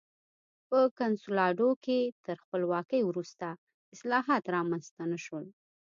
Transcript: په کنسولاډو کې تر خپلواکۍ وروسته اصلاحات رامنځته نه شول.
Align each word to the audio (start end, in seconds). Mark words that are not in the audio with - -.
په 0.67 0.79
کنسولاډو 0.99 1.69
کې 1.85 1.99
تر 2.25 2.35
خپلواکۍ 2.43 3.01
وروسته 3.09 3.47
اصلاحات 3.93 4.43
رامنځته 4.55 5.03
نه 5.11 5.19
شول. 5.25 5.45